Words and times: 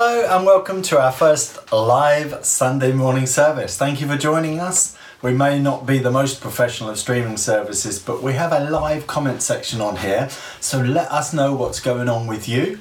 Hello 0.00 0.28
and 0.30 0.46
welcome 0.46 0.80
to 0.82 1.00
our 1.00 1.10
first 1.10 1.72
live 1.72 2.44
Sunday 2.44 2.92
morning 2.92 3.26
service. 3.26 3.76
Thank 3.76 4.00
you 4.00 4.06
for 4.06 4.16
joining 4.16 4.60
us. 4.60 4.96
We 5.22 5.32
may 5.32 5.58
not 5.58 5.86
be 5.86 5.98
the 5.98 6.12
most 6.12 6.40
professional 6.40 6.90
of 6.90 7.00
streaming 7.00 7.36
services, 7.36 7.98
but 7.98 8.22
we 8.22 8.34
have 8.34 8.52
a 8.52 8.70
live 8.70 9.08
comment 9.08 9.42
section 9.42 9.80
on 9.80 9.96
here. 9.96 10.28
So 10.60 10.80
let 10.80 11.10
us 11.10 11.34
know 11.34 11.52
what's 11.52 11.80
going 11.80 12.08
on 12.08 12.28
with 12.28 12.48
you 12.48 12.78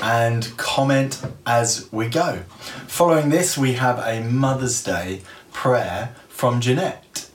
and 0.00 0.56
comment 0.56 1.20
as 1.44 1.86
we 1.92 2.08
go. 2.08 2.44
Following 2.86 3.28
this, 3.28 3.58
we 3.58 3.74
have 3.74 3.98
a 3.98 4.26
Mother's 4.26 4.82
Day 4.82 5.20
prayer 5.52 6.14
from 6.30 6.62
Jeanette. 6.62 7.28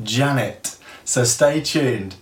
Janet. 0.00 0.78
So 1.04 1.24
stay 1.24 1.60
tuned. 1.62 2.14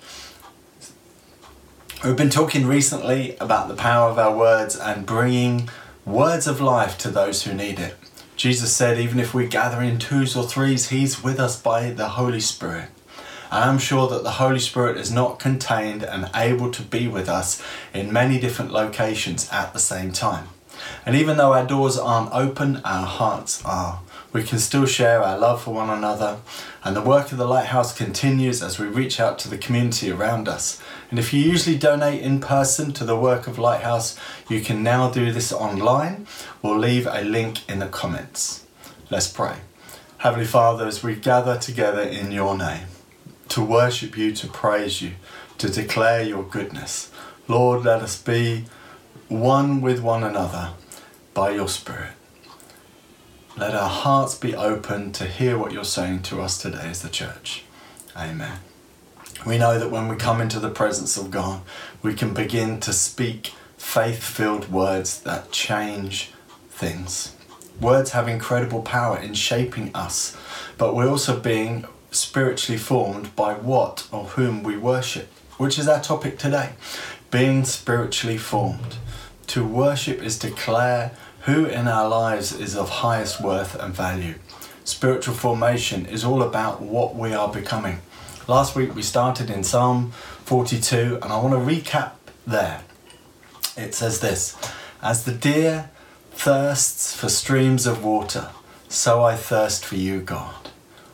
We've 2.03 2.17
been 2.17 2.31
talking 2.31 2.67
recently 2.67 3.37
about 3.41 3.69
the 3.69 3.75
power 3.75 4.09
of 4.09 4.19
our 4.19 4.35
words 4.35 4.75
and 4.75 5.05
bringing 5.05 5.69
words 6.07 6.47
of 6.47 6.61
life 6.61 6.97
to 6.97 7.11
those 7.11 7.43
who 7.43 7.53
need 7.53 7.81
it. 7.81 7.97
Jesus 8.37 8.75
said, 8.75 8.99
even 8.99 9.19
if 9.19 9.35
we 9.35 9.47
gather 9.47 9.83
in 9.83 9.99
twos 9.99 10.37
or 10.37 10.45
threes, 10.45 10.91
He's 10.91 11.23
with 11.23 11.41
us 11.41 11.61
by 11.61 11.91
the 11.91 12.11
Holy 12.11 12.41
Spirit. 12.41 12.91
I'm 13.51 13.79
sure 13.79 14.09
that 14.09 14.23
the 14.23 14.33
Holy 14.33 14.61
Spirit 14.61 14.99
is 14.99 15.11
not 15.11 15.41
contained 15.41 16.05
and 16.05 16.31
able 16.35 16.71
to 16.71 16.83
be 16.83 17.09
with 17.09 17.29
us 17.29 17.61
in 17.93 18.13
many 18.13 18.39
different 18.39 18.73
locations 18.73 19.49
at 19.51 19.73
the 19.73 19.79
same 19.79 20.13
time. 20.13 20.49
And 21.05 21.17
even 21.17 21.37
though 21.37 21.53
our 21.53 21.67
doors 21.67 21.99
aren't 21.99 22.33
open, 22.33 22.77
our 22.85 23.07
hearts 23.07 23.65
are 23.65 24.01
we 24.33 24.43
can 24.43 24.59
still 24.59 24.87
share 24.87 25.23
our 25.23 25.39
love 25.39 25.63
for 25.63 25.73
one 25.73 25.91
another, 25.91 26.39
and 26.85 26.95
the 26.95 27.03
work 27.03 27.33
of 27.33 27.39
the 27.39 27.47
Lighthouse 27.47 27.97
continues 27.97 28.63
as 28.63 28.79
we 28.79 28.87
reach 28.87 29.19
out 29.21 29.39
to 29.41 29.49
the 29.49 29.59
community 29.59 30.11
around 30.11 30.49
us. 30.49 30.81
And 31.11 31.19
if 31.19 31.33
you 31.33 31.41
usually 31.41 31.79
donate 31.79 32.23
in 32.23 32.41
person 32.41 32.93
to 32.95 33.05
the 33.05 33.17
work 33.17 33.47
of 33.47 33.59
Lighthouse, 33.59 34.19
you 34.49 34.61
can 34.61 34.83
now 34.83 35.11
do 35.11 35.33
this 35.33 35.53
online. 35.53 36.27
We'll 36.63 36.79
leave 36.79 37.07
a 37.07 37.23
link 37.23 37.69
in 37.69 37.79
the 37.79 37.89
comments. 37.89 38.67
Let's 39.11 39.29
pray. 39.29 39.57
Heavenly 40.19 40.47
Father, 40.47 40.87
as 40.87 41.03
we 41.03 41.15
gather 41.15 41.57
together 41.57 42.03
in 42.03 42.33
your 42.33 42.59
name, 42.59 42.87
to 43.49 43.63
worship 43.63 44.19
you, 44.19 44.33
to 44.33 44.49
praise 44.49 45.01
you, 45.01 45.13
to 45.59 45.69
declare 45.69 46.23
your 46.23 46.43
goodness, 46.43 47.13
Lord, 47.47 47.85
let 47.85 48.03
us 48.03 48.21
be 48.21 48.65
one 49.29 49.81
with 49.81 50.01
one 50.01 50.25
another 50.25 50.73
by 51.33 51.51
your 51.51 51.69
Spirit. 51.69 52.16
Let 53.59 53.75
our 53.75 53.89
hearts 53.89 54.35
be 54.35 54.55
open 54.55 55.13
to 55.13 55.25
hear 55.25 55.57
what 55.57 55.73
you're 55.73 55.83
saying 55.83 56.25
to 56.25 56.43
us 56.43 56.59
today 56.59 56.91
as 56.91 57.01
the 57.01 57.09
church. 57.09 57.65
Amen. 58.15 58.59
We 59.47 59.57
know 59.57 59.79
that 59.79 59.91
when 59.91 60.09
we 60.09 60.17
come 60.17 60.43
into 60.43 60.61
the 60.61 60.69
presence 60.69 61.17
of 61.17 61.31
God, 61.31 61.63
we 62.03 62.13
can 62.13 62.35
begin 62.35 62.81
to 62.81 62.93
speak 62.93 63.55
faith 63.79 64.23
filled 64.23 64.71
words 64.71 65.21
that 65.23 65.53
change 65.53 66.33
things. 66.69 67.35
Words 67.81 68.11
have 68.11 68.29
incredible 68.29 68.83
power 68.83 69.19
in 69.19 69.33
shaping 69.33 69.91
us, 69.95 70.37
but 70.77 70.95
we're 70.95 71.09
also 71.09 71.41
being 71.41 71.87
spiritually 72.11 72.79
formed 72.79 73.35
by 73.35 73.55
what 73.55 74.07
or 74.13 74.25
whom 74.25 74.65
we 74.65 74.77
worship, 74.77 75.33
which 75.57 75.79
is 75.79 75.89
our 75.89 76.03
topic 76.03 76.37
today. 76.37 76.73
Being 77.31 77.65
spiritually 77.65 78.37
formed. 78.37 78.99
To 79.49 79.65
worship 79.65 80.23
is 80.23 80.39
declare 80.39 81.13
who 81.47 81.65
in 81.65 81.87
our 81.87 82.09
lives 82.09 82.53
is 82.53 82.77
of 82.77 82.89
highest 82.91 83.41
worth 83.41 83.77
and 83.77 83.95
value? 83.95 84.35
Spiritual 84.85 85.35
formation 85.35 86.05
is 86.05 86.25
all 86.25 86.43
about 86.43 86.83
what 86.83 87.15
we 87.15 87.33
are 87.33 87.53
becoming. 87.53 88.01
Last 88.49 88.75
week 88.75 88.97
we 88.97 89.03
started 89.03 89.49
in 89.49 89.63
Psalm 89.63 90.11
42 90.11 91.21
and 91.23 91.33
I 91.33 91.41
want 91.41 91.55
to 91.55 91.75
recap 91.75 92.13
there. 92.47 92.83
It 93.77 93.95
says 93.95 94.21
this 94.21 94.57
As 95.01 95.25
the 95.25 95.33
deer 95.33 95.91
thirsts 96.33 97.15
for 97.15 97.29
streams 97.29 97.87
of 97.87 98.05
water, 98.05 98.51
so 98.89 99.23
I 99.23 99.37
thirst 99.37 99.85
for 99.85 99.97
you, 99.97 100.23
God. 100.23 100.71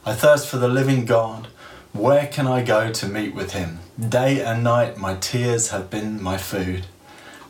I 0.07 0.15
thirst 0.15 0.49
for 0.49 0.57
the 0.57 0.69
living 0.69 1.05
God. 1.05 1.49
Where 1.93 2.27
can 2.27 2.47
I 2.47 2.63
go 2.63 2.91
to 2.91 3.07
meet 3.07 3.35
with 3.35 3.53
him? 3.53 3.81
Day 3.99 4.43
and 4.43 4.65
night 4.65 4.97
my 4.97 5.15
tears 5.15 5.71
have 5.71 5.91
been 5.91 6.23
my 6.23 6.39
food. 6.39 6.87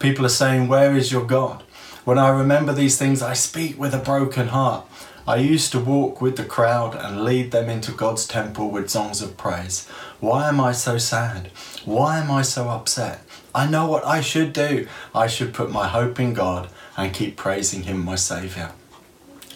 People 0.00 0.26
are 0.26 0.40
saying, 0.40 0.66
Where 0.66 0.96
is 0.96 1.12
your 1.12 1.24
God? 1.24 1.62
When 2.04 2.18
I 2.18 2.30
remember 2.30 2.72
these 2.72 2.98
things, 2.98 3.22
I 3.22 3.34
speak 3.34 3.78
with 3.78 3.94
a 3.94 3.98
broken 3.98 4.48
heart. 4.48 4.86
I 5.26 5.36
used 5.36 5.70
to 5.70 5.78
walk 5.78 6.20
with 6.20 6.36
the 6.36 6.44
crowd 6.44 6.96
and 6.96 7.22
lead 7.22 7.52
them 7.52 7.70
into 7.70 7.92
God's 7.92 8.26
temple 8.26 8.70
with 8.70 8.90
songs 8.90 9.22
of 9.22 9.36
praise. 9.36 9.86
Why 10.18 10.48
am 10.48 10.60
I 10.60 10.72
so 10.72 10.98
sad? 10.98 11.52
Why 11.84 12.18
am 12.18 12.28
I 12.28 12.42
so 12.42 12.68
upset? 12.68 13.20
I 13.54 13.68
know 13.68 13.86
what 13.86 14.04
I 14.04 14.20
should 14.20 14.52
do. 14.52 14.88
I 15.14 15.28
should 15.28 15.54
put 15.54 15.70
my 15.70 15.86
hope 15.86 16.18
in 16.18 16.34
God 16.34 16.68
and 16.96 17.14
keep 17.14 17.36
praising 17.36 17.84
Him, 17.84 18.04
my 18.04 18.16
Saviour. 18.16 18.72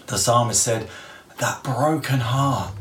The 0.07 0.17
psalmist 0.17 0.63
said, 0.63 0.89
That 1.39 1.65
broken 1.65 2.21
heart 2.21 2.75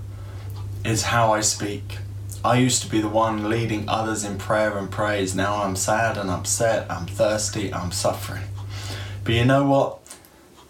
is 0.83 1.03
how 1.03 1.33
I 1.33 1.41
speak. 1.41 1.97
I 2.43 2.57
used 2.57 2.83
to 2.83 2.89
be 2.89 3.01
the 3.01 3.09
one 3.09 3.49
leading 3.49 3.89
others 3.89 4.23
in 4.23 4.37
prayer 4.37 4.77
and 4.77 4.91
praise. 4.91 5.33
Now 5.33 5.63
I'm 5.63 5.75
sad 5.75 6.19
and 6.19 6.29
upset, 6.29 6.85
I'm 6.91 7.07
thirsty, 7.07 7.73
I'm 7.73 7.91
suffering. 7.91 8.43
But 9.25 9.33
you 9.33 9.43
know 9.43 9.65
what? 9.65 9.97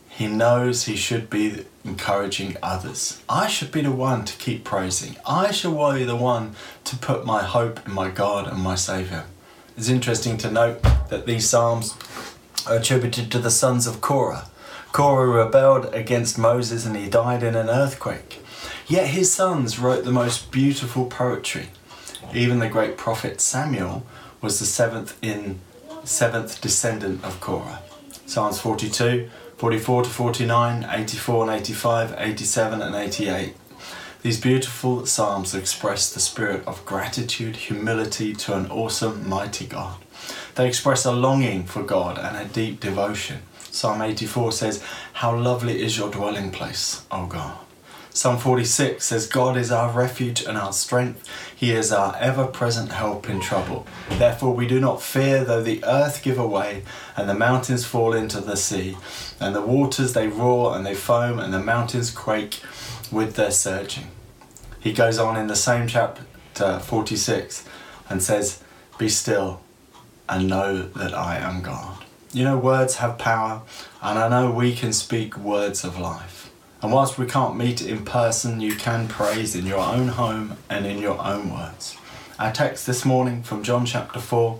He 0.08 0.28
knows 0.28 0.86
he 0.86 0.96
should 0.96 1.30
be 1.30 1.66
encouraging 1.84 2.56
others. 2.64 3.22
I 3.28 3.48
should 3.48 3.70
be 3.70 3.82
the 3.82 3.92
one 3.92 4.24
to 4.24 4.38
keep 4.38 4.64
praising. 4.64 5.18
I 5.28 5.52
should 5.52 5.78
be 5.94 6.06
the 6.06 6.16
one 6.16 6.56
to 6.86 6.96
put 6.96 7.26
my 7.26 7.44
hope 7.44 7.86
in 7.86 7.94
my 7.94 8.10
God 8.10 8.48
and 8.48 8.62
my 8.62 8.76
Saviour. 8.76 9.26
It's 9.76 9.90
interesting 9.90 10.38
to 10.38 10.50
note 10.50 10.82
that 11.10 11.26
these 11.26 11.50
Psalms 11.50 11.98
are 12.66 12.78
attributed 12.78 13.30
to 13.34 13.40
the 13.40 13.52
sons 13.52 13.88
of 13.88 14.00
Korah. 14.00 14.48
Korah 14.94 15.28
rebelled 15.28 15.94
against 15.94 16.38
Moses 16.38 16.86
and 16.86 16.96
he 16.96 17.10
died 17.10 17.44
in 17.44 17.56
an 17.56 17.70
earthquake. 17.70 18.42
Yet 18.88 19.08
his 19.08 19.34
sons 19.34 19.80
wrote 19.80 20.06
the 20.06 20.14
most 20.14 20.50
beautiful 20.50 21.08
poetry. 21.08 21.72
Even 22.34 22.60
the 22.60 22.70
great 22.70 22.96
prophet 22.96 23.42
Samuel 23.42 24.06
was 24.40 24.60
the 24.60 24.66
seventh 24.66 25.18
in 25.22 25.60
seventh 26.06 26.62
descendant 26.62 27.22
of 27.26 27.42
Korah. 27.42 27.82
Psalms 28.26 28.60
42, 28.60 29.30
44 29.58 30.04
to 30.04 30.10
49, 30.10 30.88
84 30.90 31.44
and 31.44 31.62
85, 31.62 32.16
87 32.18 32.82
and 32.82 32.96
88. 32.96 33.54
These 34.24 34.42
beautiful 34.42 35.06
psalms 35.06 35.54
express 35.54 36.12
the 36.12 36.20
spirit 36.20 36.66
of 36.68 36.84
gratitude, 36.86 37.56
humility 37.56 38.34
to 38.34 38.56
an 38.56 38.72
awesome, 38.72 39.30
mighty 39.30 39.68
God. 39.68 39.98
They 40.56 40.68
express 40.68 41.06
a 41.06 41.12
longing 41.12 41.66
for 41.66 41.84
God 41.84 42.18
and 42.18 42.36
a 42.36 42.52
deep 42.52 42.80
devotion. 42.80 43.44
Psalm 43.60 44.02
84 44.02 44.52
says, 44.54 44.84
How 45.14 45.38
lovely 45.38 45.82
is 45.82 45.98
your 45.98 46.10
dwelling 46.10 46.50
place, 46.50 47.06
O 47.12 47.28
God. 47.28 47.65
Psalm 48.16 48.38
46 48.38 49.04
says, 49.04 49.28
God 49.28 49.58
is 49.58 49.74
our 49.74 49.92
refuge 49.92 50.42
and 50.42 50.58
our 50.58 50.72
strength. 50.72 51.28
He 51.54 51.72
is 51.72 51.92
our 51.92 52.16
ever 52.16 52.48
present 52.48 52.94
help 52.94 53.30
in 53.30 53.42
trouble. 53.42 53.86
Therefore, 54.12 54.56
we 54.56 54.68
do 54.68 54.80
not 54.80 55.02
fear 55.02 55.44
though 55.44 55.62
the 55.62 55.84
earth 55.84 56.24
give 56.24 56.40
away 56.40 56.84
and 57.18 57.28
the 57.28 57.34
mountains 57.34 57.84
fall 57.84 58.14
into 58.14 58.40
the 58.40 58.56
sea, 58.56 58.98
and 59.38 59.54
the 59.54 59.62
waters 59.62 60.14
they 60.14 60.30
roar 60.30 60.78
and 60.78 60.86
they 60.86 60.96
foam, 60.96 61.40
and 61.40 61.54
the 61.54 61.60
mountains 61.60 62.10
quake 62.10 62.62
with 63.12 63.36
their 63.36 63.52
surging. 63.52 64.08
He 64.80 64.94
goes 64.94 65.20
on 65.20 65.36
in 65.36 65.48
the 65.48 65.56
same 65.58 65.86
chapter 65.86 66.80
46 66.80 67.66
and 68.10 68.24
says, 68.24 68.64
Be 68.98 69.10
still 69.10 69.60
and 70.30 70.48
know 70.48 70.84
that 70.84 71.14
I 71.14 71.40
am 71.40 71.62
God. 71.62 72.06
You 72.32 72.46
know, 72.46 72.58
words 72.58 72.96
have 72.96 73.18
power, 73.18 73.64
and 74.02 74.18
I 74.18 74.30
know 74.30 74.52
we 74.52 74.74
can 74.74 74.94
speak 74.94 75.38
words 75.38 75.84
of 75.84 76.00
life. 76.00 76.35
And 76.86 76.94
whilst 76.94 77.18
we 77.18 77.26
can't 77.26 77.58
meet 77.58 77.82
in 77.82 78.06
person, 78.06 78.62
you 78.62 78.76
can 78.76 79.08
praise 79.08 79.56
in 79.56 79.66
your 79.66 79.80
own 79.80 80.10
home 80.10 80.58
and 80.70 80.86
in 80.86 81.00
your 81.00 81.20
own 81.20 81.52
words. 81.52 81.98
Our 82.38 82.52
text 82.52 82.86
this 82.86 83.04
morning 83.04 83.42
from 83.42 83.64
John 83.64 83.88
chapter 83.88 84.20
4, 84.20 84.60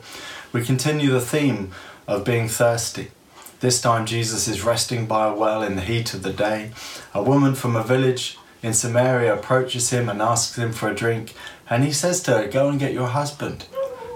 we 0.52 0.66
continue 0.66 1.12
the 1.12 1.22
theme 1.22 1.70
of 2.08 2.26
being 2.26 2.48
thirsty. 2.48 3.12
This 3.60 3.80
time, 3.80 4.08
Jesus 4.08 4.48
is 4.48 4.64
resting 4.64 5.06
by 5.06 5.28
a 5.28 5.36
well 5.36 5.62
in 5.62 5.76
the 5.76 5.84
heat 5.84 6.16
of 6.16 6.24
the 6.24 6.34
day. 6.34 6.72
A 7.14 7.22
woman 7.22 7.54
from 7.54 7.76
a 7.76 7.84
village 7.84 8.40
in 8.64 8.74
Samaria 8.74 9.32
approaches 9.32 9.92
him 9.92 10.10
and 10.10 10.20
asks 10.20 10.58
him 10.58 10.74
for 10.74 10.90
a 10.90 10.96
drink, 10.96 11.36
and 11.70 11.84
he 11.84 11.92
says 11.92 12.24
to 12.24 12.32
her, 12.40 12.48
Go 12.48 12.70
and 12.70 12.80
get 12.80 12.92
your 12.92 13.10
husband. 13.10 13.68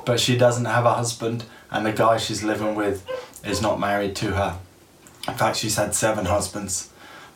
But 0.03 0.19
she 0.19 0.35
doesn't 0.35 0.65
have 0.65 0.87
a 0.87 0.95
husband, 0.95 1.43
and 1.69 1.85
the 1.85 1.91
guy 1.91 2.17
she's 2.17 2.41
living 2.41 2.73
with 2.73 3.07
is 3.45 3.61
not 3.61 3.79
married 3.79 4.15
to 4.15 4.31
her. 4.31 4.57
In 5.27 5.35
fact, 5.35 5.57
she's 5.57 5.75
had 5.75 5.93
seven 5.93 6.25
husbands. 6.25 6.88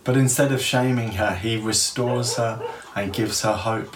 But 0.03 0.17
instead 0.17 0.51
of 0.51 0.61
shaming 0.61 1.13
her, 1.13 1.35
he 1.35 1.57
restores 1.57 2.35
her 2.35 2.61
and 2.95 3.13
gives 3.13 3.41
her 3.41 3.53
hope. 3.53 3.95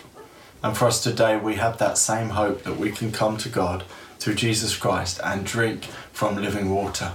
And 0.63 0.75
for 0.75 0.86
us 0.86 1.04
today, 1.04 1.38
we 1.38 1.56
have 1.56 1.77
that 1.77 1.98
same 1.98 2.30
hope 2.30 2.63
that 2.63 2.77
we 2.77 2.92
can 2.92 3.12
come 3.12 3.38
to 3.38 3.50
God 3.50 3.83
through 4.19 4.36
Jesus 4.36 4.75
Christ 4.75 5.19
and 5.24 5.45
drink 5.45 5.86
from 6.13 6.36
living 6.36 6.74
water. 6.74 7.13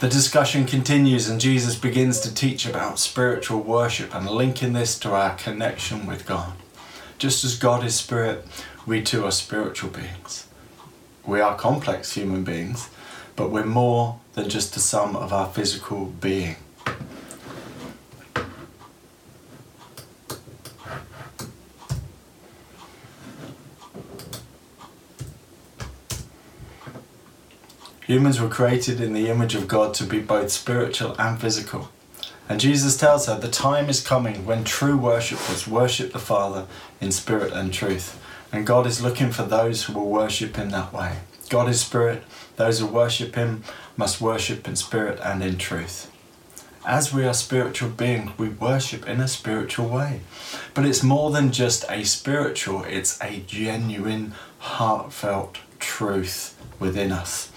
The 0.00 0.08
discussion 0.08 0.66
continues, 0.66 1.28
and 1.28 1.40
Jesus 1.40 1.76
begins 1.76 2.20
to 2.20 2.34
teach 2.34 2.66
about 2.66 2.98
spiritual 2.98 3.60
worship 3.60 4.14
and 4.14 4.28
linking 4.28 4.72
this 4.72 4.98
to 4.98 5.12
our 5.12 5.36
connection 5.36 6.04
with 6.04 6.26
God. 6.26 6.52
Just 7.16 7.44
as 7.44 7.56
God 7.56 7.84
is 7.84 7.94
spirit, 7.94 8.44
we 8.86 9.02
too 9.02 9.24
are 9.24 9.30
spiritual 9.30 9.90
beings. 9.90 10.46
We 11.24 11.40
are 11.40 11.56
complex 11.56 12.12
human 12.12 12.44
beings, 12.44 12.90
but 13.36 13.50
we're 13.50 13.64
more 13.64 14.18
than 14.34 14.50
just 14.50 14.74
the 14.74 14.80
sum 14.80 15.16
of 15.16 15.32
our 15.32 15.46
physical 15.46 16.06
being. 16.06 16.56
Humans 28.14 28.40
were 28.40 28.48
created 28.48 29.00
in 29.00 29.12
the 29.12 29.28
image 29.28 29.56
of 29.56 29.66
God 29.66 29.92
to 29.94 30.04
be 30.04 30.20
both 30.20 30.52
spiritual 30.52 31.16
and 31.18 31.36
physical. 31.40 31.90
And 32.48 32.60
Jesus 32.60 32.96
tells 32.96 33.26
her 33.26 33.36
the 33.36 33.48
time 33.48 33.88
is 33.88 34.06
coming 34.06 34.46
when 34.46 34.62
true 34.62 34.96
worshippers 34.96 35.66
worship 35.66 36.12
the 36.12 36.20
Father 36.20 36.68
in 37.00 37.10
spirit 37.10 37.52
and 37.52 37.74
truth. 37.74 38.22
And 38.52 38.64
God 38.64 38.86
is 38.86 39.02
looking 39.02 39.32
for 39.32 39.42
those 39.42 39.82
who 39.82 39.94
will 39.94 40.08
worship 40.08 40.54
Him 40.54 40.70
that 40.70 40.92
way. 40.92 41.16
God 41.48 41.68
is 41.68 41.80
spirit. 41.80 42.22
Those 42.54 42.78
who 42.78 42.86
worship 42.86 43.34
Him 43.34 43.64
must 43.96 44.20
worship 44.20 44.68
in 44.68 44.76
spirit 44.76 45.18
and 45.18 45.42
in 45.42 45.58
truth. 45.58 46.08
As 46.86 47.12
we 47.12 47.24
are 47.24 47.34
spiritual 47.34 47.90
beings, 47.90 48.30
we 48.38 48.48
worship 48.48 49.08
in 49.08 49.20
a 49.20 49.26
spiritual 49.26 49.88
way. 49.88 50.20
But 50.72 50.86
it's 50.86 51.02
more 51.02 51.32
than 51.32 51.50
just 51.50 51.84
a 51.90 52.04
spiritual, 52.04 52.84
it's 52.84 53.20
a 53.20 53.40
genuine, 53.40 54.34
heartfelt 54.60 55.58
truth 55.80 56.56
within 56.78 57.10
us. 57.10 57.50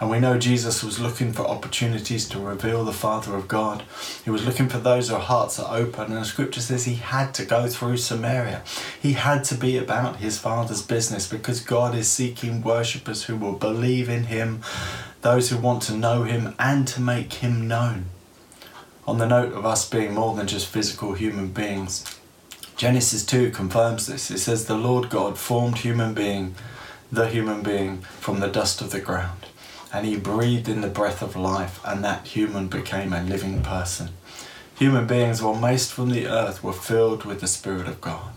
And 0.00 0.10
we 0.10 0.18
know 0.18 0.38
Jesus 0.38 0.82
was 0.82 0.98
looking 0.98 1.32
for 1.32 1.46
opportunities 1.46 2.28
to 2.30 2.40
reveal 2.40 2.84
the 2.84 2.92
Father 2.92 3.36
of 3.36 3.46
God. 3.46 3.84
He 4.24 4.30
was 4.30 4.44
looking 4.44 4.68
for 4.68 4.78
those 4.78 5.08
whose 5.08 5.22
hearts 5.22 5.60
are 5.60 5.76
open. 5.76 6.12
And 6.12 6.16
the 6.16 6.24
scripture 6.24 6.60
says 6.60 6.84
he 6.84 6.96
had 6.96 7.32
to 7.34 7.44
go 7.44 7.68
through 7.68 7.98
Samaria. 7.98 8.62
He 9.00 9.12
had 9.12 9.44
to 9.44 9.54
be 9.54 9.78
about 9.78 10.16
his 10.16 10.38
Father's 10.38 10.82
business 10.82 11.28
because 11.28 11.60
God 11.60 11.94
is 11.94 12.10
seeking 12.10 12.62
worshippers 12.62 13.24
who 13.24 13.36
will 13.36 13.52
believe 13.52 14.08
in 14.08 14.24
him, 14.24 14.62
those 15.22 15.50
who 15.50 15.58
want 15.58 15.82
to 15.84 15.96
know 15.96 16.24
him 16.24 16.56
and 16.58 16.88
to 16.88 17.00
make 17.00 17.34
him 17.34 17.68
known. 17.68 18.06
On 19.06 19.18
the 19.18 19.28
note 19.28 19.52
of 19.52 19.64
us 19.64 19.88
being 19.88 20.14
more 20.14 20.34
than 20.34 20.48
just 20.48 20.66
physical 20.66 21.12
human 21.12 21.48
beings, 21.48 22.04
Genesis 22.76 23.24
2 23.24 23.52
confirms 23.52 24.06
this. 24.06 24.30
It 24.30 24.38
says, 24.38 24.64
The 24.64 24.76
Lord 24.76 25.08
God 25.08 25.38
formed 25.38 25.78
human 25.78 26.14
being, 26.14 26.56
the 27.12 27.28
human 27.28 27.62
being, 27.62 28.00
from 28.18 28.40
the 28.40 28.48
dust 28.48 28.80
of 28.80 28.90
the 28.90 29.00
ground 29.00 29.46
and 29.94 30.04
he 30.04 30.16
breathed 30.16 30.68
in 30.68 30.80
the 30.80 30.88
breath 30.88 31.22
of 31.22 31.36
life, 31.36 31.80
and 31.84 32.02
that 32.02 32.26
human 32.26 32.66
became 32.66 33.12
a 33.12 33.22
living 33.22 33.62
person. 33.62 34.08
Human 34.76 35.06
beings, 35.06 35.40
while 35.40 35.54
most 35.54 35.92
from 35.92 36.10
the 36.10 36.26
earth, 36.26 36.64
were 36.64 36.72
filled 36.72 37.24
with 37.24 37.40
the 37.40 37.46
Spirit 37.46 37.86
of 37.86 38.00
God. 38.00 38.32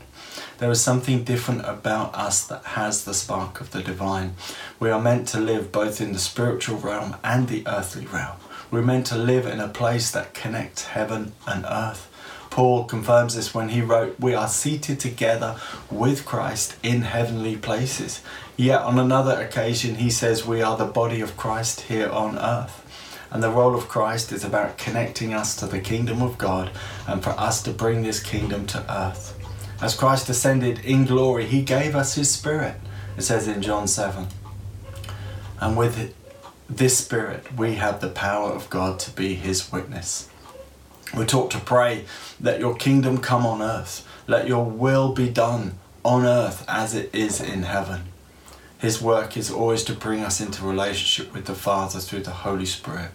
There 0.60 0.70
is 0.70 0.82
something 0.82 1.24
different 1.24 1.62
about 1.66 2.14
us 2.14 2.46
that 2.46 2.64
has 2.64 3.04
the 3.04 3.16
spark 3.16 3.60
of 3.60 3.72
the 3.72 3.82
divine. 3.82 4.36
We 4.80 4.92
are 4.92 5.02
meant 5.02 5.28
to 5.30 5.40
live 5.40 5.72
both 5.72 6.00
in 6.00 6.14
the 6.14 6.20
spiritual 6.20 6.78
realm 6.78 7.16
and 7.24 7.48
the 7.48 7.64
earthly 7.68 8.06
realm. 8.06 8.38
We're 8.70 8.84
meant 8.84 9.08
to 9.08 9.18
live 9.18 9.48
in 9.48 9.60
a 9.60 9.68
place 9.68 10.12
that 10.12 10.36
connects 10.36 10.86
heaven 10.86 11.34
and 11.48 11.66
earth. 11.66 12.08
Paul 12.52 12.86
confirms 12.86 13.36
this 13.36 13.54
when 13.54 13.70
he 13.70 13.82
wrote, 13.82 14.20
We 14.20 14.34
are 14.34 14.48
seated 14.48 15.00
together 15.00 15.60
with 15.92 16.26
Christ 16.26 16.76
in 16.82 17.02
heavenly 17.02 17.56
places. 17.56 18.22
Yet 18.60 18.82
on 18.82 18.98
another 18.98 19.40
occasion, 19.40 19.96
he 19.96 20.10
says, 20.10 20.48
We 20.48 20.64
are 20.64 20.76
the 20.76 20.86
body 20.86 21.22
of 21.22 21.38
Christ 21.38 21.82
here 21.82 22.10
on 22.10 22.40
earth. 22.40 22.84
And 23.30 23.44
the 23.44 23.52
role 23.52 23.76
of 23.76 23.88
Christ 23.88 24.32
is 24.32 24.44
about 24.44 24.80
connecting 24.80 25.32
us 25.32 25.56
to 25.58 25.68
the 25.68 25.80
kingdom 25.80 26.24
of 26.24 26.40
God 26.40 26.72
and 27.08 27.24
for 27.24 27.32
us 27.32 27.62
to 27.64 27.72
bring 27.72 28.02
this 28.02 28.22
kingdom 28.22 28.66
to 28.68 28.84
earth. 28.92 29.38
As 29.80 29.96
Christ 29.96 30.28
ascended 30.28 30.80
in 30.80 31.06
glory, 31.06 31.46
he 31.46 31.62
gave 31.62 31.96
us 31.96 32.16
his 32.16 32.32
spirit, 32.32 32.78
it 33.16 33.22
says 33.22 33.48
in 33.48 33.62
John 33.62 33.88
7. 33.88 34.28
And 35.62 35.78
with 35.78 36.16
this 36.68 36.98
spirit, 36.98 37.56
we 37.56 37.76
have 37.76 38.02
the 38.02 38.10
power 38.10 38.50
of 38.52 38.72
God 38.72 38.98
to 39.02 39.12
be 39.12 39.36
his 39.36 39.72
witness. 39.72 40.30
We're 41.16 41.26
taught 41.26 41.52
to 41.52 41.60
pray, 41.60 42.06
let 42.42 42.60
your 42.60 42.76
kingdom 42.76 43.20
come 43.20 43.46
on 43.46 43.62
earth, 43.62 44.08
let 44.26 44.48
your 44.48 44.66
will 44.66 45.14
be 45.14 45.30
done 45.30 45.78
on 46.04 46.26
earth 46.26 46.66
as 46.68 46.96
it 46.96 47.14
is 47.14 47.40
in 47.40 47.64
heaven. 47.64 48.02
His 48.80 49.02
work 49.02 49.36
is 49.36 49.50
always 49.50 49.84
to 49.86 49.94
bring 49.94 50.22
us 50.22 50.40
into 50.40 50.64
relationship 50.64 51.34
with 51.34 51.46
the 51.46 51.56
Father 51.56 52.00
through 52.00 52.22
the 52.22 52.32
Holy 52.32 52.66
Spirit. 52.66 53.10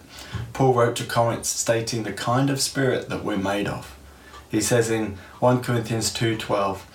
Paul 0.51 0.73
wrote 0.73 0.95
to 0.97 1.05
Corinth 1.05 1.45
stating 1.45 2.03
the 2.03 2.11
kind 2.11 2.49
of 2.49 2.61
spirit 2.61 3.07
that 3.09 3.23
we're 3.23 3.37
made 3.37 3.67
of. 3.67 3.95
He 4.49 4.59
says 4.59 4.89
in 4.89 5.17
1 5.39 5.61
Corinthians 5.61 6.11
2:12, 6.11 6.85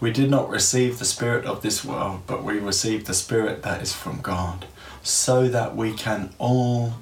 "We 0.00 0.10
did 0.10 0.30
not 0.30 0.50
receive 0.50 0.98
the 0.98 1.04
spirit 1.04 1.46
of 1.46 1.62
this 1.62 1.82
world, 1.84 2.20
but 2.26 2.44
we 2.44 2.58
received 2.58 3.06
the 3.06 3.14
spirit 3.14 3.62
that 3.62 3.80
is 3.80 3.92
from 3.92 4.20
God, 4.20 4.66
so 5.02 5.48
that 5.48 5.74
we 5.74 5.92
can 5.94 6.30
all 6.38 6.94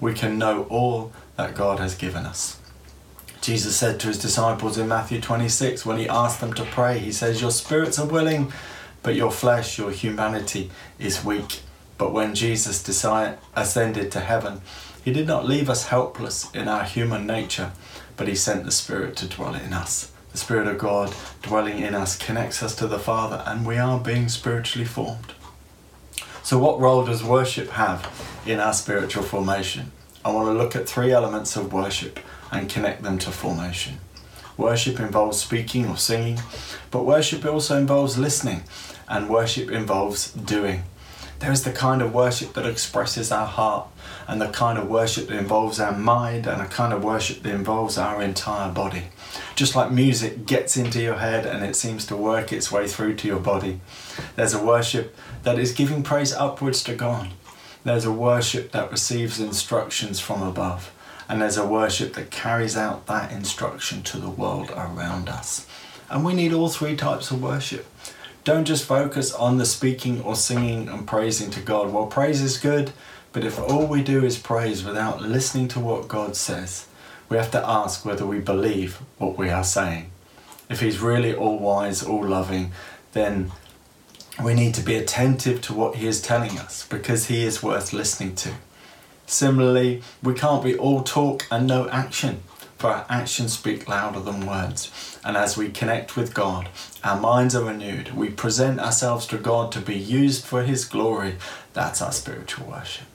we 0.00 0.14
can 0.14 0.38
know 0.38 0.62
all 0.70 1.12
that 1.36 1.54
God 1.54 1.80
has 1.80 1.94
given 1.94 2.24
us." 2.26 2.56
Jesus 3.40 3.74
said 3.74 3.98
to 4.00 4.08
his 4.08 4.18
disciples 4.18 4.78
in 4.78 4.86
Matthew 4.86 5.20
26 5.20 5.84
when 5.84 5.98
he 5.98 6.08
asked 6.08 6.40
them 6.40 6.52
to 6.54 6.64
pray, 6.64 6.98
he 6.98 7.10
says, 7.10 7.40
"Your 7.40 7.50
spirits 7.50 7.98
are 7.98 8.06
willing, 8.06 8.52
but 9.02 9.14
your 9.14 9.30
flesh, 9.30 9.78
your 9.78 9.90
humanity 9.90 10.70
is 10.98 11.24
weak. 11.24 11.60
But 11.98 12.12
when 12.12 12.34
Jesus 12.34 12.82
ascended 13.54 14.12
to 14.12 14.20
heaven, 14.20 14.62
he 15.04 15.12
did 15.12 15.26
not 15.26 15.46
leave 15.46 15.70
us 15.70 15.86
helpless 15.86 16.50
in 16.52 16.68
our 16.68 16.84
human 16.84 17.26
nature, 17.26 17.72
but 18.16 18.28
he 18.28 18.34
sent 18.34 18.64
the 18.64 18.70
Spirit 18.70 19.16
to 19.16 19.28
dwell 19.28 19.54
in 19.54 19.72
us. 19.72 20.12
The 20.32 20.38
Spirit 20.38 20.68
of 20.68 20.78
God 20.78 21.14
dwelling 21.42 21.78
in 21.78 21.94
us 21.94 22.16
connects 22.16 22.62
us 22.62 22.76
to 22.76 22.86
the 22.86 22.98
Father, 22.98 23.42
and 23.46 23.66
we 23.66 23.78
are 23.78 23.98
being 23.98 24.28
spiritually 24.28 24.86
formed. 24.86 25.32
So, 26.42 26.58
what 26.58 26.80
role 26.80 27.04
does 27.04 27.24
worship 27.24 27.70
have 27.70 28.08
in 28.46 28.60
our 28.60 28.72
spiritual 28.72 29.22
formation? 29.22 29.92
I 30.24 30.30
want 30.30 30.48
to 30.48 30.52
look 30.52 30.76
at 30.76 30.88
three 30.88 31.12
elements 31.12 31.56
of 31.56 31.72
worship 31.72 32.20
and 32.52 32.68
connect 32.68 33.02
them 33.02 33.18
to 33.18 33.30
formation. 33.30 33.98
Worship 34.60 35.00
involves 35.00 35.40
speaking 35.40 35.88
or 35.88 35.96
singing, 35.96 36.38
but 36.90 37.06
worship 37.06 37.46
also 37.46 37.78
involves 37.78 38.18
listening, 38.18 38.62
and 39.08 39.30
worship 39.30 39.70
involves 39.70 40.32
doing. 40.32 40.82
There 41.38 41.50
is 41.50 41.64
the 41.64 41.72
kind 41.72 42.02
of 42.02 42.12
worship 42.12 42.52
that 42.52 42.66
expresses 42.66 43.32
our 43.32 43.46
heart, 43.46 43.88
and 44.28 44.38
the 44.38 44.50
kind 44.50 44.78
of 44.78 44.90
worship 44.90 45.28
that 45.28 45.38
involves 45.38 45.80
our 45.80 45.96
mind, 45.96 46.46
and 46.46 46.60
a 46.60 46.66
kind 46.66 46.92
of 46.92 47.02
worship 47.02 47.42
that 47.42 47.54
involves 47.54 47.96
our 47.96 48.20
entire 48.20 48.70
body. 48.70 49.04
Just 49.56 49.74
like 49.74 49.90
music 49.90 50.44
gets 50.44 50.76
into 50.76 51.00
your 51.00 51.16
head 51.16 51.46
and 51.46 51.64
it 51.64 51.74
seems 51.74 52.04
to 52.06 52.16
work 52.16 52.52
its 52.52 52.70
way 52.70 52.86
through 52.86 53.14
to 53.16 53.26
your 53.26 53.40
body, 53.40 53.80
there's 54.36 54.52
a 54.52 54.62
worship 54.62 55.16
that 55.42 55.58
is 55.58 55.72
giving 55.72 56.02
praise 56.02 56.34
upwards 56.34 56.82
to 56.84 56.94
God. 56.94 57.30
There's 57.82 58.04
a 58.04 58.12
worship 58.12 58.72
that 58.72 58.90
receives 58.90 59.40
instructions 59.40 60.20
from 60.20 60.42
above 60.42 60.92
and 61.30 61.40
there's 61.40 61.56
a 61.56 61.64
worship 61.64 62.14
that 62.14 62.32
carries 62.32 62.76
out 62.76 63.06
that 63.06 63.30
instruction 63.30 64.02
to 64.02 64.18
the 64.18 64.28
world 64.28 64.68
around 64.72 65.28
us. 65.28 65.64
And 66.10 66.24
we 66.24 66.34
need 66.34 66.52
all 66.52 66.68
three 66.68 66.96
types 66.96 67.30
of 67.30 67.40
worship. 67.40 67.86
Don't 68.42 68.64
just 68.64 68.84
focus 68.84 69.32
on 69.32 69.56
the 69.56 69.64
speaking 69.64 70.20
or 70.22 70.34
singing 70.34 70.88
and 70.88 71.06
praising 71.06 71.52
to 71.52 71.60
God. 71.60 71.92
Well, 71.92 72.06
praise 72.06 72.42
is 72.42 72.58
good, 72.58 72.90
but 73.32 73.44
if 73.44 73.60
all 73.60 73.86
we 73.86 74.02
do 74.02 74.24
is 74.24 74.40
praise 74.40 74.82
without 74.82 75.22
listening 75.22 75.68
to 75.68 75.78
what 75.78 76.08
God 76.08 76.34
says, 76.34 76.88
we 77.28 77.36
have 77.36 77.52
to 77.52 77.64
ask 77.64 78.04
whether 78.04 78.26
we 78.26 78.40
believe 78.40 79.00
what 79.18 79.38
we 79.38 79.50
are 79.50 79.62
saying. 79.62 80.10
If 80.68 80.80
He's 80.80 80.98
really 80.98 81.32
all 81.32 81.60
wise, 81.60 82.02
all 82.02 82.26
loving, 82.26 82.72
then 83.12 83.52
we 84.42 84.54
need 84.54 84.74
to 84.74 84.82
be 84.82 84.96
attentive 84.96 85.60
to 85.62 85.74
what 85.74 85.94
He 85.94 86.08
is 86.08 86.20
telling 86.20 86.58
us 86.58 86.84
because 86.88 87.26
He 87.26 87.44
is 87.44 87.62
worth 87.62 87.92
listening 87.92 88.34
to. 88.34 88.54
Similarly, 89.30 90.02
we 90.24 90.34
can't 90.34 90.64
be 90.64 90.76
all 90.76 91.04
talk 91.04 91.46
and 91.52 91.64
no 91.64 91.88
action, 91.88 92.42
for 92.78 92.88
our 92.88 93.06
actions 93.08 93.52
speak 93.52 93.88
louder 93.88 94.18
than 94.18 94.44
words. 94.44 95.20
And 95.24 95.36
as 95.36 95.56
we 95.56 95.70
connect 95.70 96.16
with 96.16 96.34
God, 96.34 96.68
our 97.04 97.18
minds 97.18 97.54
are 97.54 97.64
renewed. 97.64 98.12
We 98.16 98.30
present 98.30 98.80
ourselves 98.80 99.28
to 99.28 99.38
God 99.38 99.70
to 99.70 99.80
be 99.80 99.96
used 99.96 100.44
for 100.44 100.64
His 100.64 100.84
glory. 100.84 101.36
That's 101.74 102.02
our 102.02 102.10
spiritual 102.10 102.66
worship. 102.66 103.06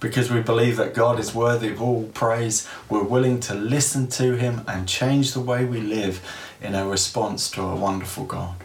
Because 0.00 0.28
we 0.28 0.42
believe 0.42 0.76
that 0.76 0.92
God 0.92 1.20
is 1.20 1.36
worthy 1.36 1.68
of 1.68 1.80
all 1.80 2.10
praise, 2.12 2.68
we're 2.90 3.04
willing 3.04 3.38
to 3.40 3.54
listen 3.54 4.08
to 4.08 4.36
Him 4.36 4.62
and 4.66 4.88
change 4.88 5.34
the 5.34 5.40
way 5.40 5.64
we 5.64 5.80
live 5.80 6.20
in 6.60 6.74
a 6.74 6.84
response 6.84 7.48
to 7.52 7.62
a 7.62 7.76
wonderful 7.76 8.24
God. 8.24 8.56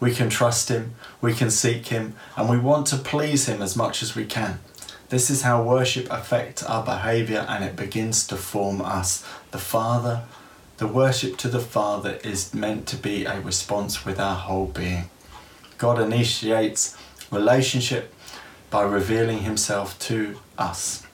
We 0.00 0.12
can 0.12 0.28
trust 0.28 0.70
Him, 0.70 0.96
we 1.20 1.34
can 1.34 1.52
seek 1.52 1.86
Him, 1.86 2.16
and 2.36 2.50
we 2.50 2.58
want 2.58 2.88
to 2.88 2.96
please 2.96 3.46
Him 3.46 3.62
as 3.62 3.76
much 3.76 4.02
as 4.02 4.16
we 4.16 4.24
can. 4.24 4.58
This 5.10 5.28
is 5.28 5.42
how 5.42 5.60
worship 5.64 6.06
affects 6.08 6.62
our 6.62 6.84
behavior 6.84 7.44
and 7.48 7.64
it 7.64 7.74
begins 7.74 8.24
to 8.28 8.36
form 8.36 8.80
us. 8.80 9.26
The 9.50 9.58
Father, 9.58 10.22
the 10.76 10.86
worship 10.86 11.36
to 11.38 11.48
the 11.48 11.58
Father 11.58 12.20
is 12.22 12.54
meant 12.54 12.86
to 12.86 12.96
be 12.96 13.24
a 13.24 13.40
response 13.40 14.04
with 14.04 14.20
our 14.20 14.36
whole 14.36 14.66
being. 14.66 15.10
God 15.78 16.00
initiates 16.00 16.96
relationship 17.32 18.14
by 18.70 18.82
revealing 18.82 19.40
Himself 19.40 19.98
to 19.98 20.38
us. 20.56 21.04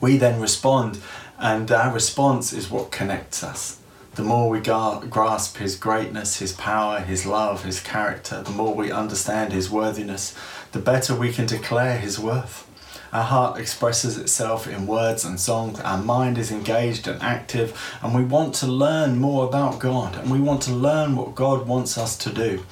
We 0.00 0.16
then 0.16 0.40
respond, 0.40 0.98
and 1.38 1.70
our 1.70 1.94
response 1.94 2.52
is 2.52 2.68
what 2.68 2.90
connects 2.90 3.44
us. 3.44 3.78
The 4.16 4.24
more 4.24 4.48
we 4.48 4.58
grasp 4.58 5.58
His 5.58 5.76
greatness, 5.76 6.40
His 6.40 6.52
power, 6.52 6.98
His 6.98 7.26
love, 7.26 7.62
His 7.62 7.78
character, 7.78 8.42
the 8.42 8.50
more 8.50 8.74
we 8.74 8.90
understand 8.90 9.52
His 9.52 9.70
worthiness, 9.70 10.34
the 10.72 10.80
better 10.80 11.14
we 11.14 11.32
can 11.32 11.46
declare 11.46 11.96
His 11.96 12.18
worth. 12.18 12.66
Our 13.12 13.24
heart 13.24 13.58
expresses 13.58 14.16
itself 14.18 14.68
in 14.68 14.86
words 14.86 15.24
and 15.24 15.40
songs. 15.40 15.80
Our 15.80 15.98
mind 15.98 16.38
is 16.38 16.52
engaged 16.52 17.08
and 17.08 17.20
active, 17.20 17.76
and 18.02 18.14
we 18.14 18.22
want 18.22 18.54
to 18.56 18.66
learn 18.66 19.18
more 19.18 19.46
about 19.46 19.80
God 19.80 20.14
and 20.16 20.30
we 20.30 20.38
want 20.38 20.62
to 20.62 20.72
learn 20.72 21.16
what 21.16 21.34
God 21.34 21.66
wants 21.66 21.98
us 21.98 22.16
to 22.18 22.32
do. 22.32 22.64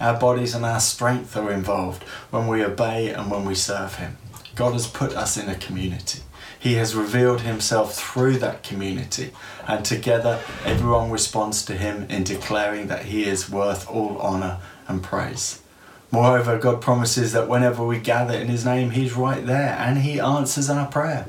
Our 0.00 0.18
bodies 0.18 0.54
and 0.54 0.64
our 0.64 0.80
strength 0.80 1.36
are 1.36 1.52
involved 1.52 2.02
when 2.30 2.48
we 2.48 2.64
obey 2.64 3.10
and 3.10 3.30
when 3.30 3.44
we 3.44 3.54
serve 3.54 3.94
Him. 3.94 4.18
God 4.56 4.72
has 4.72 4.86
put 4.86 5.14
us 5.14 5.36
in 5.36 5.48
a 5.48 5.54
community. 5.54 6.22
He 6.58 6.74
has 6.74 6.96
revealed 6.96 7.42
Himself 7.42 7.94
through 7.94 8.38
that 8.38 8.64
community, 8.64 9.30
and 9.68 9.84
together 9.84 10.40
everyone 10.64 11.10
responds 11.12 11.64
to 11.66 11.74
Him 11.74 12.06
in 12.10 12.24
declaring 12.24 12.88
that 12.88 13.04
He 13.04 13.24
is 13.24 13.48
worth 13.48 13.88
all 13.88 14.18
honour 14.18 14.58
and 14.88 15.02
praise. 15.02 15.62
Moreover, 16.10 16.58
God 16.58 16.80
promises 16.80 17.32
that 17.32 17.48
whenever 17.48 17.84
we 17.84 17.98
gather 17.98 18.34
in 18.34 18.48
His 18.48 18.64
name, 18.64 18.90
He's 18.90 19.14
right 19.14 19.44
there 19.44 19.76
and 19.78 19.98
He 19.98 20.20
answers 20.20 20.70
our 20.70 20.86
prayer. 20.86 21.26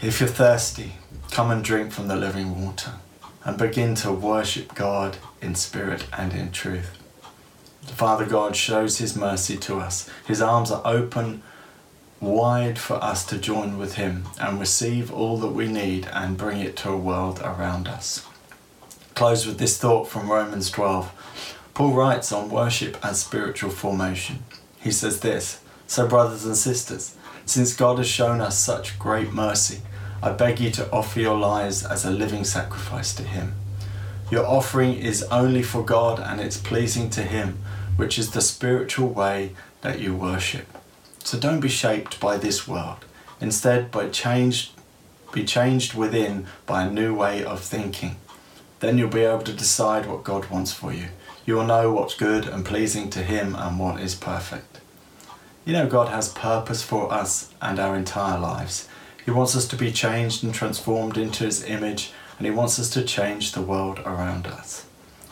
If 0.00 0.20
you're 0.20 0.28
thirsty, 0.28 0.94
come 1.30 1.50
and 1.50 1.64
drink 1.64 1.92
from 1.92 2.08
the 2.08 2.16
living 2.16 2.64
water 2.64 2.92
and 3.44 3.58
begin 3.58 3.94
to 3.96 4.12
worship 4.12 4.74
God 4.74 5.16
in 5.40 5.54
spirit 5.54 6.06
and 6.16 6.32
in 6.32 6.50
truth. 6.50 6.98
Father 7.82 8.24
God 8.24 8.56
shows 8.56 8.98
His 8.98 9.16
mercy 9.16 9.56
to 9.58 9.78
us. 9.78 10.08
His 10.26 10.40
arms 10.40 10.70
are 10.70 10.82
open 10.84 11.42
wide 12.20 12.78
for 12.78 12.94
us 12.94 13.24
to 13.26 13.38
join 13.38 13.78
with 13.78 13.94
Him 13.94 14.24
and 14.40 14.58
receive 14.58 15.12
all 15.12 15.36
that 15.38 15.48
we 15.48 15.68
need 15.68 16.08
and 16.12 16.36
bring 16.36 16.60
it 16.60 16.76
to 16.78 16.90
a 16.90 16.96
world 16.96 17.40
around 17.40 17.86
us. 17.86 18.26
Close 19.14 19.46
with 19.46 19.58
this 19.58 19.78
thought 19.78 20.08
from 20.08 20.30
Romans 20.30 20.70
12. 20.70 21.53
Paul 21.74 21.92
writes 21.92 22.30
on 22.30 22.50
worship 22.50 22.96
and 23.04 23.16
spiritual 23.16 23.70
formation. 23.70 24.44
He 24.80 24.92
says 24.92 25.20
this 25.20 25.60
So, 25.88 26.06
brothers 26.06 26.44
and 26.44 26.56
sisters, 26.56 27.16
since 27.46 27.74
God 27.74 27.98
has 27.98 28.06
shown 28.06 28.40
us 28.40 28.56
such 28.56 28.96
great 28.96 29.32
mercy, 29.32 29.80
I 30.22 30.30
beg 30.30 30.60
you 30.60 30.70
to 30.70 30.90
offer 30.92 31.18
your 31.18 31.36
lives 31.36 31.84
as 31.84 32.04
a 32.04 32.12
living 32.12 32.44
sacrifice 32.44 33.12
to 33.16 33.24
Him. 33.24 33.54
Your 34.30 34.46
offering 34.46 34.94
is 34.94 35.24
only 35.24 35.64
for 35.64 35.84
God 35.84 36.20
and 36.20 36.40
it's 36.40 36.56
pleasing 36.56 37.10
to 37.10 37.22
Him, 37.22 37.58
which 37.96 38.20
is 38.20 38.30
the 38.30 38.40
spiritual 38.40 39.08
way 39.08 39.50
that 39.80 39.98
you 39.98 40.14
worship. 40.14 40.68
So 41.24 41.40
don't 41.40 41.60
be 41.60 41.68
shaped 41.68 42.20
by 42.20 42.36
this 42.36 42.68
world. 42.68 43.04
Instead, 43.40 43.90
by 43.90 44.10
changed, 44.10 44.70
be 45.32 45.44
changed 45.44 45.94
within 45.94 46.46
by 46.66 46.84
a 46.84 46.90
new 46.90 47.16
way 47.16 47.44
of 47.44 47.60
thinking. 47.60 48.14
Then 48.78 48.96
you'll 48.96 49.08
be 49.08 49.24
able 49.24 49.42
to 49.42 49.52
decide 49.52 50.06
what 50.06 50.22
God 50.22 50.50
wants 50.50 50.72
for 50.72 50.92
you 50.92 51.08
you 51.46 51.54
will 51.54 51.64
know 51.66 51.92
what's 51.92 52.14
good 52.14 52.46
and 52.46 52.64
pleasing 52.64 53.10
to 53.10 53.22
Him 53.22 53.54
and 53.54 53.78
what 53.78 54.00
is 54.00 54.14
perfect. 54.14 54.80
You 55.64 55.74
know, 55.74 55.86
God 55.86 56.08
has 56.08 56.32
purpose 56.32 56.82
for 56.82 57.12
us 57.12 57.52
and 57.60 57.78
our 57.78 57.96
entire 57.96 58.38
lives. 58.38 58.88
He 59.24 59.30
wants 59.30 59.54
us 59.56 59.66
to 59.68 59.76
be 59.76 59.92
changed 59.92 60.42
and 60.42 60.54
transformed 60.54 61.16
into 61.18 61.44
His 61.44 61.62
image, 61.64 62.12
and 62.38 62.46
He 62.46 62.52
wants 62.52 62.78
us 62.78 62.90
to 62.90 63.02
change 63.02 63.52
the 63.52 63.62
world 63.62 63.98
around 64.00 64.46
us. 64.46 64.86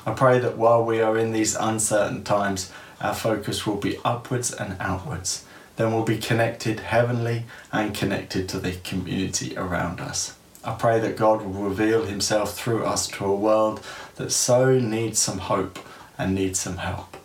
I 0.04 0.12
pray 0.12 0.38
that 0.38 0.58
while 0.58 0.84
we 0.84 1.00
are 1.00 1.16
in 1.16 1.32
these 1.32 1.54
uncertain 1.54 2.24
times, 2.24 2.70
our 3.00 3.14
focus 3.14 3.66
will 3.66 3.76
be 3.76 3.98
upwards 4.04 4.52
and 4.52 4.76
outwards. 4.80 5.46
Then 5.76 5.92
we'll 5.92 6.04
be 6.04 6.18
connected 6.18 6.80
heavenly 6.80 7.44
and 7.72 7.94
connected 7.94 8.48
to 8.50 8.58
the 8.58 8.72
community 8.72 9.56
around 9.56 10.00
us. 10.00 10.36
I 10.64 10.74
pray 10.74 11.00
that 11.00 11.16
God 11.16 11.42
will 11.42 11.68
reveal 11.68 12.04
Himself 12.04 12.54
through 12.54 12.84
us 12.84 13.08
to 13.08 13.24
a 13.24 13.34
world 13.34 13.82
that 14.16 14.30
so 14.30 14.78
needs 14.78 15.18
some 15.18 15.38
hope 15.38 15.78
and 16.22 16.34
need 16.34 16.56
some 16.56 16.76
help. 16.76 17.16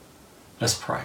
Let's 0.59 0.73
pray. 0.73 1.03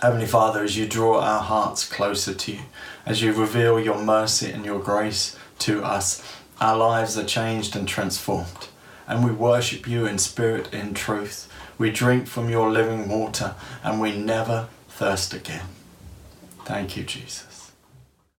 Heavenly 0.00 0.26
Father, 0.26 0.64
as 0.64 0.78
you 0.78 0.86
draw 0.86 1.20
our 1.20 1.42
hearts 1.42 1.86
closer 1.86 2.32
to 2.32 2.52
you, 2.52 2.60
as 3.04 3.20
you 3.20 3.34
reveal 3.34 3.78
your 3.78 4.02
mercy 4.02 4.50
and 4.50 4.64
your 4.64 4.80
grace 4.80 5.36
to 5.58 5.84
us, 5.84 6.22
our 6.58 6.76
lives 6.78 7.18
are 7.18 7.24
changed 7.24 7.76
and 7.76 7.86
transformed. 7.86 8.68
And 9.06 9.22
we 9.22 9.30
worship 9.30 9.86
you 9.86 10.06
in 10.06 10.16
spirit, 10.16 10.72
in 10.72 10.94
truth. 10.94 11.52
We 11.76 11.90
drink 11.90 12.26
from 12.26 12.48
your 12.48 12.70
living 12.70 13.10
water 13.10 13.54
and 13.84 14.00
we 14.00 14.16
never 14.16 14.68
thirst 14.88 15.34
again. 15.34 15.66
Thank 16.64 16.96
you, 16.96 17.02
Jesus. 17.02 17.49